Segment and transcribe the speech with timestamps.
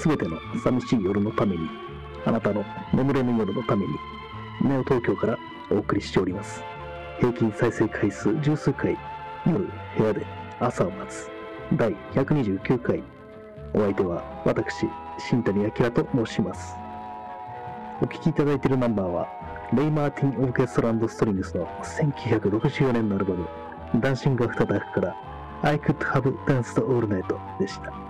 [0.00, 1.68] すべての寂しい夜のために、
[2.24, 2.64] あなたの
[2.94, 3.92] 眠れぬ夜のために、
[4.62, 5.38] ネオ東京から
[5.70, 6.64] お送りしております。
[7.18, 8.96] 平均再生回数十数回、
[9.46, 9.58] 夜
[9.98, 10.24] 部屋で
[10.58, 11.30] 朝を待つ、
[11.74, 13.02] 第129回。
[13.74, 14.86] お相手は私、
[15.18, 16.74] 新谷明と申します。
[18.00, 19.28] お聴きいただいているナンバーは、
[19.74, 23.46] レイ・マーティン・オーケストラストリングスの1964年のアルバム、
[24.00, 25.16] ダンシング・アフター・ダークから、
[25.60, 28.09] I Could Have Danced All Night でした。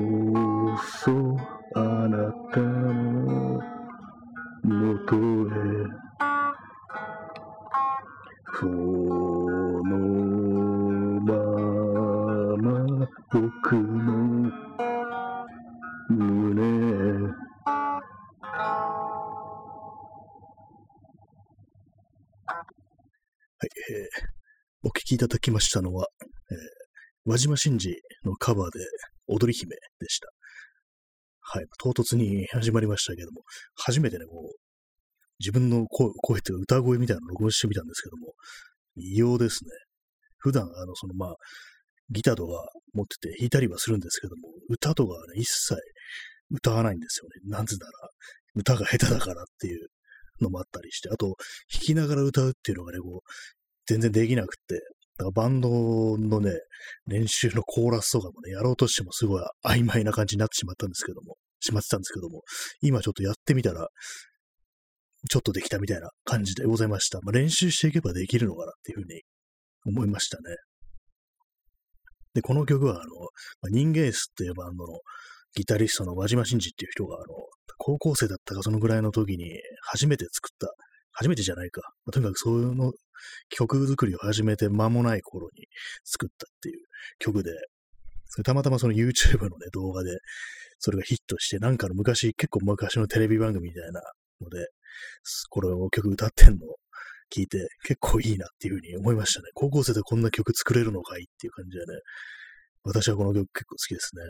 [23.61, 24.41] はい、えー
[24.83, 26.07] お聞きいただきましたのは、
[26.49, 26.57] えー
[27.29, 27.95] 輪島真司
[28.25, 28.79] のカバーで
[29.27, 30.29] 踊り姫でした。
[31.41, 33.43] はい、唐突に始まりましたけども、
[33.75, 34.55] 初めてね、こう、
[35.37, 38.33] 自分の声声という歌声みたいなのを録音してみたんですけども、
[38.95, 39.69] 異様ですね。
[40.39, 41.35] 普段、あの、そのまあ、
[42.09, 42.53] ギターとか
[42.93, 45.75] 持ってて弾いたりはするんですけども、歌とかはね、一切
[46.49, 47.55] 歌わないんですよね。
[47.55, 47.91] なぜなら、
[48.55, 49.89] 歌が下手だからっていう
[50.41, 51.35] のもあったりして、あと、
[51.71, 53.29] 弾きながら歌うっていうのがね、こう、
[53.85, 54.75] 全然できなくって、
[55.17, 55.69] だからバンド
[56.17, 56.53] のね、
[57.07, 62.41] 練習のコーラスとかもね、やろうとしてもすごい曖昧な感じになってしまったんですけども、しまってたんですけども、
[62.81, 63.87] 今ちょっとやってみたら、
[65.29, 67.19] ちょっとできたみたいな感じでございました。
[67.21, 69.21] まあ、練習していけばできるのかなっていうふうに
[69.85, 70.55] 思いましたね。
[72.33, 73.19] で、この曲は、あの、
[73.61, 74.99] まあ人間スっていうバンドの
[75.55, 77.25] ギタリストの輪島真司っていう人が、あの、
[77.77, 79.49] 高校生だったかそのぐらいの時に
[79.81, 80.73] 初めて作った、
[81.11, 81.81] 初めてじゃないか。
[82.05, 82.93] まあとにかくそういうの、
[83.49, 85.67] 曲作りを始めて間もない頃に
[86.03, 86.85] 作ったっていう
[87.19, 87.51] 曲で、
[88.45, 90.17] たまたまその YouTube のね、動画で、
[90.79, 94.01] それがヒットして、なんかの昔、結構昔のテレビ番組みたいな
[94.39, 94.67] ので、
[95.49, 96.75] これを曲歌ってんのを
[97.31, 99.49] 聞いて、結構いいなっていうふうに思いましたね。
[99.53, 101.99] 高校生でこんな曲作れるのかいっていう感じでね、
[102.83, 104.23] 私はこの曲結構好きですね。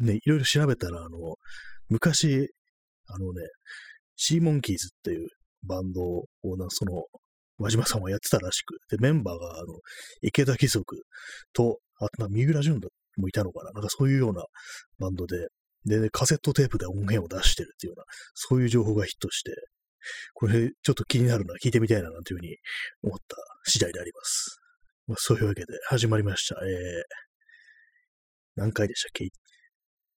[0.00, 1.36] ね、いろいろ調べたら、あの、
[1.88, 2.48] 昔、
[3.06, 3.42] あのね、
[4.16, 5.28] シーモンキーズっていう
[5.64, 7.04] バンドをな、その、
[7.58, 9.78] 輪島さんはやってたらしく、で、メンバーが、あの、
[10.22, 11.02] 池田貴族
[11.52, 12.80] と、あと、三浦淳
[13.16, 14.44] もいたのかななんかそういうような
[14.98, 15.48] バンドで、
[15.84, 18.04] で、ね、カセットテープで音源を出してるっていうような、
[18.34, 19.52] そういう情報がヒットして、
[20.34, 22.56] これ、ちょっと気になるな、聞いてみたいな、なんていうふうに
[23.02, 23.36] 思った
[23.70, 24.58] 次第であります。
[25.06, 26.56] まあ、そういうわけで、始まりました。
[26.64, 27.02] えー、
[28.56, 29.28] 何回でしたっけ？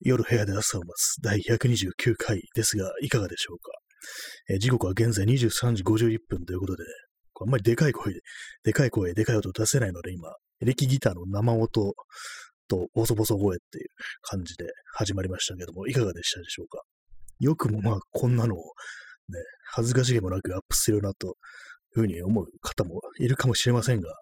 [0.01, 3.71] 夜部屋で朝を待つ第129回ですが、いかがでしょうか、
[4.49, 6.83] えー時刻は現在23時51分ということで、
[7.41, 8.19] あんまりでかい声で、
[8.63, 10.29] でかい声、でかい音出せないので、今、
[10.61, 11.93] エレキギターの生音
[12.67, 13.87] とボソボソ声っていう
[14.21, 16.81] 感じで始まりましたけども、いかがでしたでしょうか？
[17.39, 19.39] よくもまあ、こんなのをね、
[19.73, 21.33] 恥ずかしげもなくアップするなという
[21.93, 24.13] ふうに思う方もいるかもしれませんが、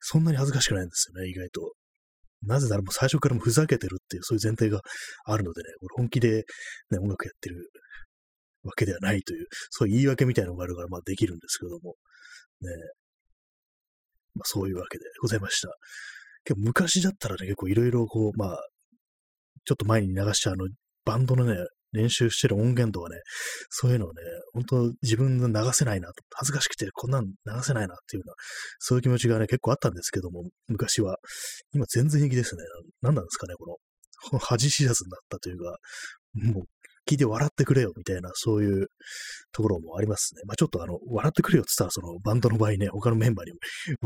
[0.00, 1.72] そんなに恥ずかしくないんですよね、意外と。
[2.46, 4.80] なぜならもう最初からもふざけてるっていう、そういう前提が
[5.24, 6.44] あるのでね、これ本気で、
[6.90, 7.70] ね、音楽やってる
[8.64, 11.94] わけではないという、そういう言い訳みたいなのがあるから、まあできるんですけども、
[12.60, 12.70] ね、
[14.34, 15.68] まあそういうわけでございました。
[16.44, 18.58] 結構昔だったらね、結構いろいろこう、まあ、
[19.64, 20.68] ちょっと前に流したあの、
[21.04, 21.56] バンドのね、
[21.94, 23.20] 練習してる音源とかね、
[23.70, 27.32] そういうのをね、本当自分で流せないな、恥ずかしくてこんなん流
[27.62, 28.34] せないなっていうような、
[28.78, 31.16] そういう気持ちがね、結構あったんですけども、昔は。
[31.72, 32.62] 今全然平気ですね。
[33.00, 33.78] 何なんですかね、こ
[34.32, 35.76] の、恥知らずになったというか、
[36.34, 36.64] もう
[37.06, 38.86] 聞いて笑ってくれよみたいな、そういう
[39.52, 40.42] ところもありますね。
[40.46, 43.58] まあちょっとあの、笑ってくれよって言ったら、そのバンドの場合ね、他のメンバーにも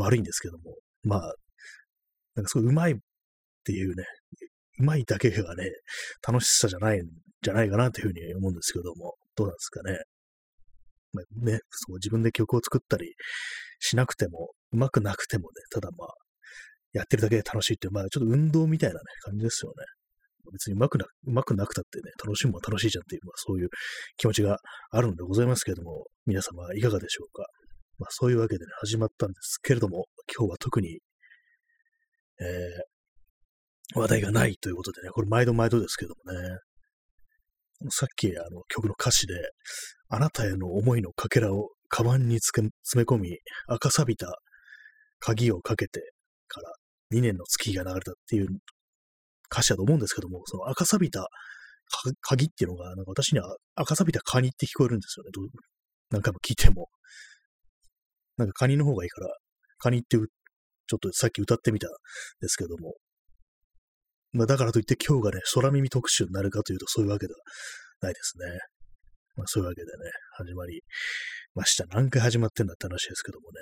[0.03, 1.33] 悪いんですけども、まあ、
[2.35, 2.97] なんかすごい上手いっ
[3.63, 4.03] ていうね、
[4.79, 5.71] 上手いだけがね、
[6.27, 7.01] 楽しさじゃないん
[7.41, 9.99] じゃないかなというふうに思うんですけども、どうなんですかね。
[11.13, 13.13] まあ、ね、そう自分で曲を作ったり
[13.79, 16.07] しなくても、上手くなくてもね、ただまあ、
[16.93, 19.85] やってるだけで楽しいっていう、まあちょっと運動みたいなね、感じですよね。
[20.51, 23.69] 別に上手くな、上手くなくたってね、楽しむも楽しいじゃんっていう、まあそういう
[24.17, 24.57] 気持ちが
[24.91, 27.45] あるのでございますけれども、皆様いかがでしょうか。
[27.99, 30.99] まあそういうわけでね、始まったんですけれども、今日は特に、
[32.41, 36.39] えー、話題がないということでね、これ毎度毎度ですけどもね、
[37.89, 39.33] さっきあの曲の歌詞で、
[40.09, 43.37] あなたへの思いのかけらをカバンに詰め込み、
[43.67, 44.39] 赤錆びた
[45.19, 46.11] 鍵をかけて
[46.47, 46.71] から
[47.13, 48.47] 2年の月が流れたっていう
[49.51, 51.27] 歌詞だと思うんですけども、その赤錆びた
[52.21, 55.31] 鍵っていうのが、なんか私には赤錆びたカニって聞こえるんですよね。
[56.11, 56.89] 何回も聞いても。
[58.37, 59.33] なんかカニの方がいいから、
[59.79, 61.91] カニってちょっとさっき歌ってみたん
[62.41, 62.95] ですけども、
[64.31, 67.39] まあ、だからといって今日がね、空耳特集になるかというとそういうわけでは
[68.01, 68.45] ないですね。
[69.35, 69.91] まあ、そういうわけでね、
[70.37, 70.81] 始まり
[71.55, 71.85] ました。
[71.87, 73.55] 何回始まってんだって話ですけどもね。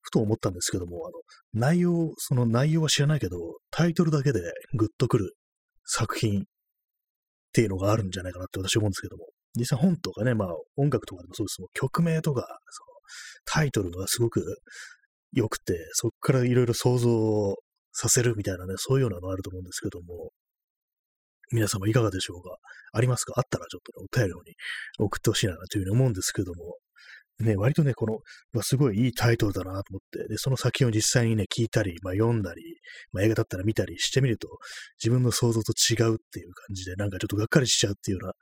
[0.00, 3.38] ふと思ったんですけども、あの、内容、その内容は知らないけど、
[3.70, 4.40] タイトルだけで
[4.74, 5.34] グッとくる
[5.84, 6.42] 作品っ
[7.52, 9.26] ていうのがあるんじゃないかなって私思うんですけども、
[9.58, 12.96] 実際本とかね、まあ音楽とかでもそうですも、曲名とか、その
[13.46, 14.58] タイトルがすごく
[15.32, 17.56] 良くて、そこからいろいろ想像を
[17.98, 20.30] させるみたいなね、そういうようなのあると思うんですけども、
[21.50, 22.56] 皆様いかがでしょうか？
[22.92, 23.32] ありますか？
[23.36, 24.54] あったらちょっとね、お便りのに
[24.98, 26.76] 送ってほしいなというふうに思うんですけども、
[27.38, 28.18] ね、割とね、この、
[28.52, 32.62] ま、すごいいいタイトルだなと思って、で、その作品を実際にね、聞いたり、まあ、読んだり、
[33.12, 34.48] まあ、映画だったら見たりしてみると、
[35.02, 38.32] 自分の想像と違うっていう感じで、なんかちょっとがっかりしちゃうっていうような、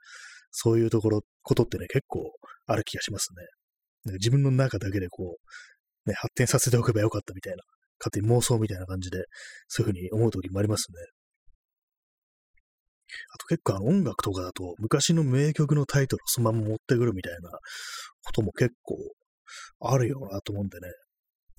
[0.51, 2.31] そういうところ、ことってね、結構
[2.67, 3.43] ある気がしますね。
[4.05, 5.35] なんか自分の中だけでこ
[6.05, 7.63] う、ね、発展させておけばよかったみたいな。
[7.99, 9.23] 勝手に妄想みたいな感じで、
[9.67, 10.97] そういうふうに思う時もありますね。
[13.33, 17.51] あと結構あの音楽とかだと昔の名曲のタイトルをそのまま持ってくるみたいな
[18.23, 18.97] ことも結構
[19.79, 20.87] あるよなと思うんでね。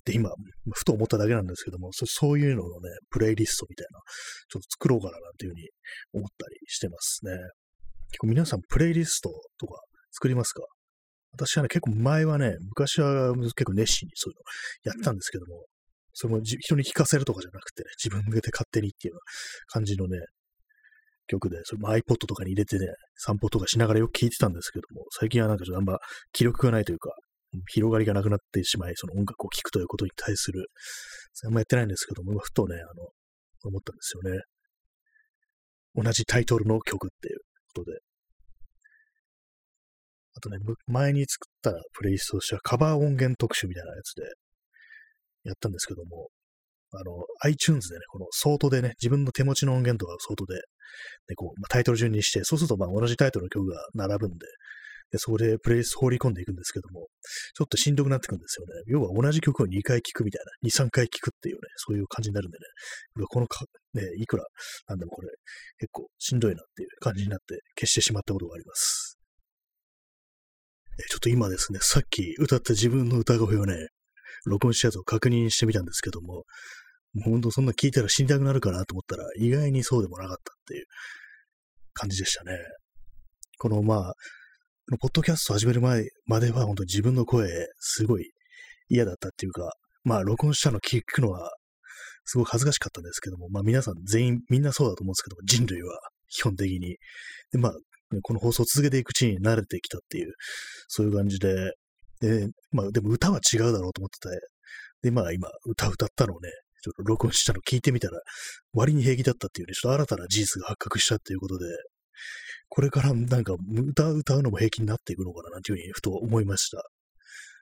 [0.05, 0.31] で、今、
[0.73, 3.99] ふと思っただけなんですけども、そういうののね、プレイリストみたいな、
[4.49, 5.69] ちょっと作ろうかななんていうふうに
[6.13, 7.33] 思ったりしてますね。
[8.11, 9.81] 結構皆さんプレイリストとか
[10.13, 10.63] 作りますか？
[11.33, 15.67] 私はね、結構前はね、昔は結構熱心にそういうのやってたんですけども、
[16.19, 19.15] それも人に聞かせるとかじゃなくてね、自分で勝手にっていう
[19.67, 20.19] 感じのね、
[21.27, 22.87] 曲で、それも iPod とかに入れてね、
[23.17, 25.99] 散歩とかしながらよく聞いてたんですけども、最近はなんかちょっとあんま
[26.33, 27.11] 気力がないというか、
[27.67, 30.69] 広がりがなくなってしまい、その音楽を聴くということに対する、
[31.45, 33.09] あんまやってないんですけども、今ふとね、あの、
[33.65, 34.41] 思ったんですよね。
[36.03, 37.41] 同じタイトルの曲っていう
[37.75, 37.99] ことで。
[40.37, 44.23] あとね、前に作ったプレイリストとしてはカバー音源特集みたいなやつで、
[45.47, 46.29] やったんですけども、
[46.93, 50.55] あの、iTunes でね、このソートでね、自分の手持ちの音源とかソートで、
[51.27, 54.47] で、こう、まあ、タイトル順にして、そうするとまあ同じタイトルの曲が並ぶんで、
[55.13, 57.07] で、そこでプレイス放り込んでいくんですけども、
[57.55, 58.83] ちょっとしんどくなってくんですよね。
[58.87, 64.45] 要は同じ曲を2回聴くみたいな、2、3回聴くっていうね、そういう感じになるんでね、このか、ね、いくら、
[64.89, 65.29] なんでもこれ、
[65.79, 69.19] 結構しんどいなっていう感じになって消してしまったことがあります。
[71.11, 73.89] ちょっと今ですね、さっき歌った自分の歌声をね、
[74.45, 76.45] 録音したやつを確認してみたんですけども、
[77.15, 80.85] もう本当そんな聞いたら死にたくなるかなと思ったら、意外にそうでもなかったっていう
[81.95, 82.59] 感じでしたね。
[83.59, 84.15] このまあ、
[85.01, 88.31] ポッドキャスト始める前までは本当に自分の声、すごい
[88.89, 89.73] 嫌だったっていうか、
[90.05, 91.51] まあ録音したの聞くのは、
[92.25, 96.97] すごい恥ずかしかったんですけども、まあ皆さん全員、みんなそうだと思うんですけども、人類は基本的に。
[97.51, 97.73] で、まあ、
[98.23, 100.35] この放送を続けていくうちに慣れてきたっていう、
[100.89, 101.73] そういう感じで、
[102.21, 104.41] で、まあでも歌は違うだろうと思ってて、
[105.03, 106.51] で、まあ今歌歌ったのをね、
[106.83, 108.21] ちょっと録音したの聞いてみたら、
[108.73, 111.67] 割に平気だったっていうね、ちょっと新たな事実が発覚したっていうことで、
[112.69, 113.55] これからなんか
[113.89, 116.83] 歌歌うのも平気になっていくのかななんていうふうにふと思いました。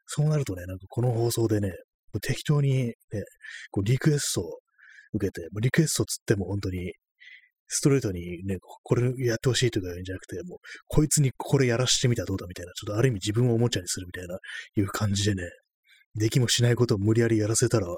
[0.07, 1.73] そうなるとね、なんかこの放送でね、
[2.23, 2.95] 適当にね、
[3.71, 4.59] こうリクエストを
[5.15, 6.93] 受けて、リクエストつっても本当に
[7.75, 14.39] ストレートにね、これやってほしいとか言うんじゃなくて、もう、こいつにこれやらしてみたらどうだみたいな、ちょっとある意味自分をおもちゃにするみたいな、
[14.77, 15.51] いう感じでね、
[16.15, 17.89] できもしないことを無理やりやらせたら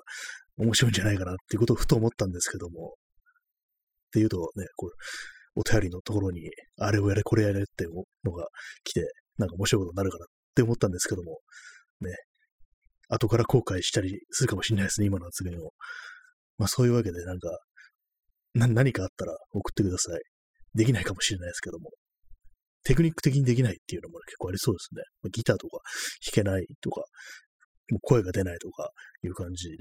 [0.56, 2.94] 面白いんじゃないかなっていうことをふと思ったんですけども。
[4.08, 4.92] っていうとね、これ、
[5.56, 8.46] お便りのところに、あれをやれ、これやれっていうのが
[8.84, 9.02] 来て、
[9.36, 11.40] なんか面白いことになるかなって思ったんですけども、
[12.00, 12.14] ね、
[13.08, 15.72] 後から後悔したりするかもしれないですね、今の発言を。
[16.58, 17.48] まあそういうわけで、なんか、
[18.56, 20.20] な、何かあったら送ってください。
[20.74, 21.90] できないかもしれないですけども。
[22.84, 25.02] テクニック的にできないっていうのも、結構ありそうですね。
[25.30, 25.78] ギターとか
[26.24, 27.02] 弾けないとか、
[27.90, 28.90] もう声が出ないとか
[29.24, 29.76] いう感じで。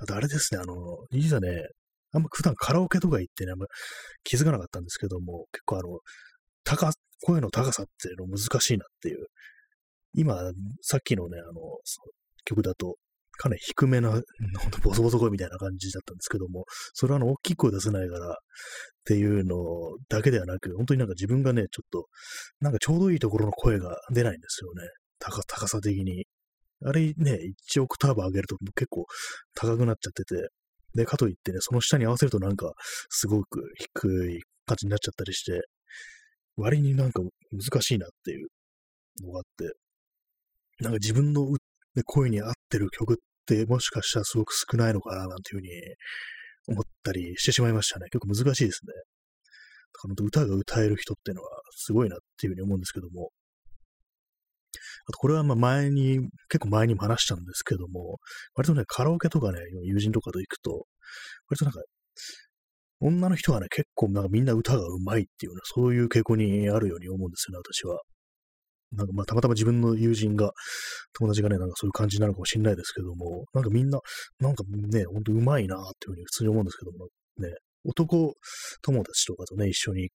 [0.00, 0.74] あとあれですね、あの、
[1.12, 1.66] 実はね、
[2.12, 3.66] あんま普段カラオケとか行ってね、あんま
[4.24, 5.98] 気づかなかったんですけども、結構あの、
[6.64, 9.26] 高、声の高さっていうの難しいなっていう。
[10.14, 11.60] 今、さっきのね、あの、
[12.44, 12.96] 曲だと、
[13.38, 14.22] かなり低めな、ほん
[14.70, 18.34] とボソボソ声みたいな感じだったんですけども、それはあの、大きい声出せないからっ
[19.04, 19.56] ていうの
[20.08, 22.08] だけではなく、本当になんか自分がね、ちょっと、
[22.60, 24.88] なんかちょうどいいところの声が出ないんですよね。
[25.20, 26.26] 高、高さ的に。
[26.84, 27.38] あれね、
[27.74, 29.06] 1オクターブ上げると結構
[29.54, 30.48] 高くなっちゃってて、
[30.94, 32.72] で、かといってね、その下に合わせるとなんか、
[33.08, 35.60] すごく低い感じになっちゃったりして、
[36.56, 38.48] 割になんか難しいなっていう
[39.22, 39.72] のがあって、
[40.80, 41.46] なんか自分の
[42.04, 43.16] 声に合ってる曲っ
[43.48, 45.70] てもしかしたらすごく少ないのかななんていうふうに
[46.68, 48.06] 思ったりしてしまいましたね。
[48.10, 48.92] 結構難しいですね。
[49.94, 53.30] だから歌が歌える人っていうのはすごいなっていうふうに思うんですけども、
[55.08, 58.18] あとこれはまあ前に、結構前にも話したんですけども、
[58.54, 60.86] 割とね、カラオケとかね、友人とかと行くと、
[61.48, 61.80] 割となんか、
[63.00, 68.02] 女の人はね、結構なんかみんな歌が上手いっていうね、そういう傾向にあるように思うんですよね、私は。
[68.92, 70.52] なんかまあたまたま自分の友人が、
[71.12, 74.00] 友達がね、なんかそういう感じなのかもしれないですけども、なんかみんな、
[74.40, 77.54] なんかね、ほんと上手いなっていうふうに普通に思うんですけども、ね、
[77.84, 78.34] 男
[78.82, 80.10] 友達とかとね、一緒に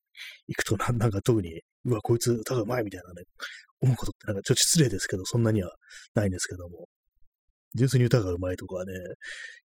[0.47, 3.23] 行くとな、なんか特に、うわ、こいつ歌が上手いみたいなね、
[3.81, 5.71] 思うことってなんかちょっと失礼ですけど、そんなには
[6.15, 6.87] ないんですけども、
[7.75, 8.93] 純粋に歌が上手いとかね、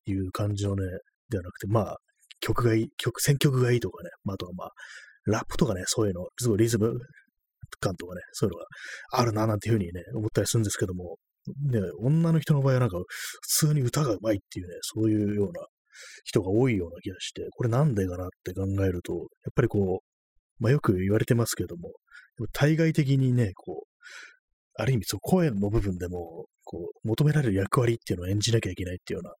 [0.05, 0.83] いう感じのね、
[1.29, 1.97] ではなくて、まあ、
[2.39, 4.71] 曲がいい、曲、選曲がいいとかね、まあ、あとはまあ、
[5.25, 6.93] ラップとかね、そういうの、すごいリズム
[7.79, 8.65] 感とかね、そういうのが
[9.11, 11.17] あるな、なんていうふうにね、思ったりするんですけども、
[11.71, 15.65] ね、女の人の場合はなんか、普通に歌が上手いっていうね、そういうような
[16.25, 21.91] 人が多いような気がして、これなんでかなって考えると、やっぱりこう、まあよく言われてますけども、
[22.53, 23.87] 対外的にね、こう、
[24.79, 29.33] ある意味、そう、声の部分でも、こう、求められる役割っていうのを演じなきゃいけないっていうような、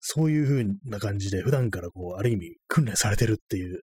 [0.00, 3.80] そういう風な感じで、普段からこう、ある意味、訓練されてるっていう、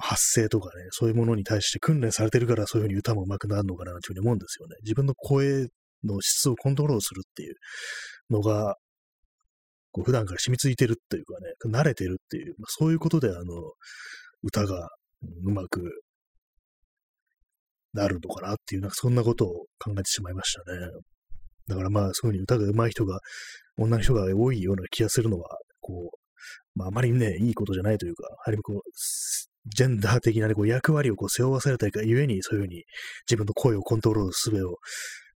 [0.00, 4.76] 発声とかね、そういうものに対して訓練されてるから、そういう風に歌も上手くなるのかなというふうに思うんですよね。
[4.82, 5.68] 自分の声
[6.04, 7.54] の質をコントロールするっていう
[8.30, 8.76] のが、
[9.92, 11.34] こう普段から染みついてるっていうか
[11.70, 13.44] ね、慣れてるっていう、まあ、そういうことで、あの、
[14.42, 14.88] 歌が
[15.44, 16.02] うまく
[17.92, 20.80] なるのかなっていう、なんかそんなことを考えてしまいましたね。
[21.68, 23.20] だからまあ、そういうふうに歌が上手い人が、
[23.76, 28.80] 女の人が多いような気がするのは、こう、まあ、あまりね、いいことじゃないというか、やはりこう、
[29.66, 32.84] ジェンダー的な、ね、こう役割をこう背負わされたがゆえに、そういうふうに
[33.28, 34.76] 自分の声をコントロールするを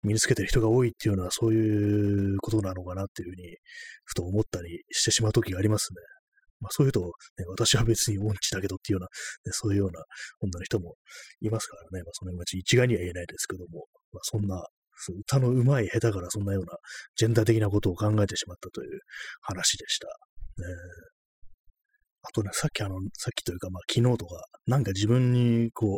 [0.02, 3.56] 身につけてる人が多いっていうのは、そういうことなのかなっていうふうに、
[4.04, 5.96] ふと思ったりしてしまう時がありますね。
[6.60, 10.02] まあそういうと、ね、私は別に音痴だけどっていうような、ね、そういうような
[10.40, 10.94] 女の人も
[11.40, 14.64] いますからね、まあその辺は一概には言えないですけども、まあそんな、
[15.18, 16.76] 歌の上手い下手からそんなような
[17.16, 19.00] ジェンダー的なことを考えてしまったという
[19.40, 20.06] 話でした。
[20.06, 20.64] ね、
[22.26, 25.88] あとね、さっきあの、さっきというか、まあ昨日とか、なんか自分にこう、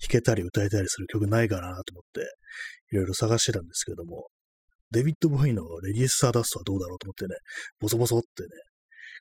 [0.00, 2.20] 弾けたり歌えたりする曲ないかなと思って、
[2.92, 4.28] いろいろ探してたんですけども、
[4.90, 7.36] デビッド・ボーイのレディース・サーダストはどうだろうと思ってね、
[7.78, 8.48] ボソボソってね、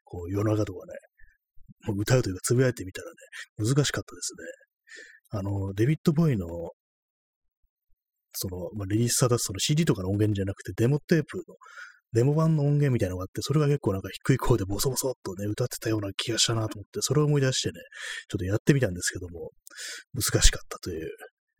[0.05, 0.93] こう夜中とかね、
[1.88, 3.15] もう歌うというかつぶやいてみたらね、
[3.57, 5.39] 難しかったですね。
[5.39, 6.47] あの、デビッド・ボーイの、
[8.33, 11.43] その、まあ、リリースサーダストの CD とかの音源じゃなくて、デモテープの、
[12.15, 17.74] デモ版の音源みたいなのがあって、それが結構なんか低い声でボソボソっとね、歌ってたような気がしたなと思って、それを思い出してね、
[18.29, 19.51] ちょっとやってみたんですけども、
[20.13, 21.10] 難しかったという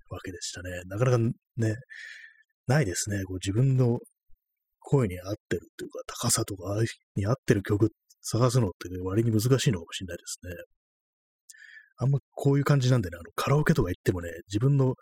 [0.10, 0.70] わけでしたね。
[0.88, 1.76] なかなかね、
[2.68, 3.24] ないですね。
[3.26, 4.00] こう自分の
[4.80, 6.82] 声に合ってるっていうか、高さとか
[7.16, 10.52] に合ってる曲探すのってね割に難しいのかもしれないですね。
[11.98, 14.96] あんまこういう感じなんでね、あの、カラオケとか行ってもね、自分の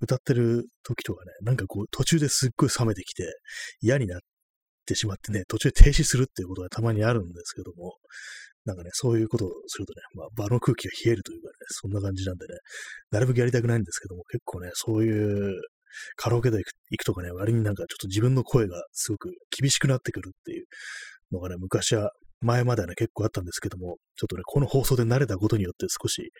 [0.00, 3.34] 歌ってる時とかね、なんかこう、途中ですっごい冷めてきて、
[3.80, 4.20] 嫌になっ
[4.86, 7.94] てしまってね、途中停止するっていうことがたまにあるんですけども、
[8.64, 12.54] なんかね、そういうことをするとね、まあ、場の空気が冷えるというかね、そんな感じなんでね、
[13.10, 15.60] なるべくやりたくないんですけども、結構ね、そういう
[16.16, 16.58] カラオケで
[16.90, 20.66] 行くとかね、割になんかちょっと自分の声がすごく厳しくなってくるっていう
[21.32, 26.30] のがね、昔は前まではね、結構あったんですけども、ちょっとね、この放送で慣れたことによって少し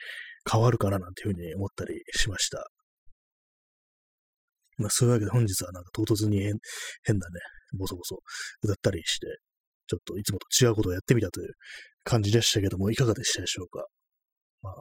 [0.51, 2.67] 変わるかななんていうふうに思ったりしました。
[4.79, 7.41] まあ、そういうわけで本日はなんか唐突に変なね、
[7.77, 8.19] ボソボソ
[8.63, 9.27] 歌ったりして、
[9.87, 11.53] ちょっといつもと違うことをやってみたという
[12.05, 13.87] 感じでしたけども、いかがでしたでしょうか？
[14.63, 14.75] まあ、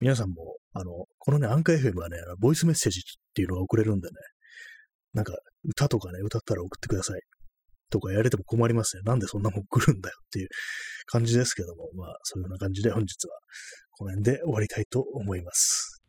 [0.00, 3.02] 皆さんも、あの、このね、アンカー FM はね、ボイスメッセージっ
[3.34, 4.14] ていうのが送れるんでね、
[5.12, 7.20] なんか、歌とかね、歌ったら送ってください。
[7.90, 9.02] とかやれても困りますね。
[9.04, 10.48] なんでそんなもん来るんだよっていう
[11.06, 13.38] 感じですけども、まあ、そういうような感じで本日は
[13.92, 16.02] この辺で終わりたいと思います。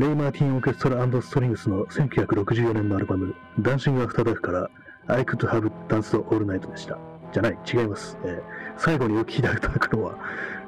[0.00, 4.70] レイ・マーティン・オーケストラストリングスの1964年のアルバム、ダンシング・アフター・ダークから
[5.08, 6.96] I Could Have Danced All Night でした。
[7.34, 8.16] じゃない、違います。
[8.24, 8.42] えー、
[8.78, 10.14] 最後にお聴きいただくのは、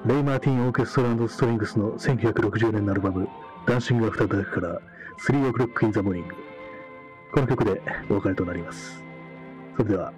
[0.05, 3.27] レイ・マーティン・オーケストラストリングスの1960年のアルバム、
[3.67, 4.79] ダンシング・アフター・ダークから
[5.27, 6.25] 3 O'Clock in the Morning。
[7.33, 9.03] この曲でお別れとなります。
[9.79, 10.13] それでは、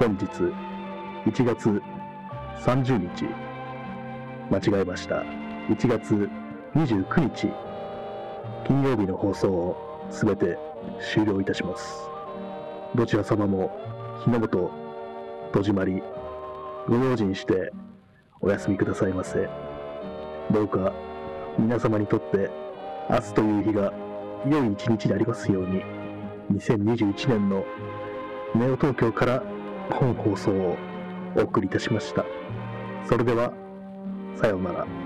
[0.00, 0.24] 本日
[1.26, 1.82] 1月
[2.64, 3.26] 30日
[4.50, 5.16] 間違えました。
[5.68, 6.26] 1月
[6.74, 7.52] 29日
[8.66, 10.56] 金曜日の放送をすべて
[11.12, 12.08] 終了いたします。
[12.94, 13.70] どちら様も
[14.24, 14.70] 日の本
[15.52, 16.02] 戸締まり
[16.88, 17.70] ご用心して
[18.40, 19.50] お休みくださいませ。
[20.50, 20.94] どうか
[21.58, 22.50] 皆様にとって
[23.10, 23.92] 明日という日が
[24.48, 25.82] 良い一日でありますように
[26.54, 27.66] 2021年の
[28.54, 29.59] ネオ東京から
[29.90, 30.76] 本放送を
[31.36, 32.24] お送りいたしました。
[33.08, 33.52] それでは、
[34.36, 34.99] さようなら。